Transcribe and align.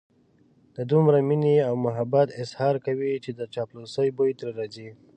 د 0.75 0.77
دومره 0.91 1.17
مينې 1.29 1.55
او 1.67 1.73
محبت 1.85 2.27
اظهار 2.43 2.75
کوي 2.85 3.11
چې 3.23 3.31
د 3.33 3.41
چاپلوسۍ 3.53 4.07
بوی 4.17 4.31
ترې 4.39 4.51
راځي. 4.59 4.89